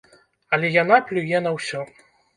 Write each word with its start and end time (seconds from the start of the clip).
Але 0.57 0.71
яна 0.75 0.97
плюе 1.11 1.43
на 1.49 1.53
ўсё. 1.57 1.87